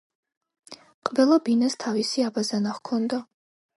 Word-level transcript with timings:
ყველა 1.09 1.37
ბინას 1.49 1.77
თავისი 1.85 2.25
აბაზანა 2.31 2.77
ჰქონდა. 2.79 3.21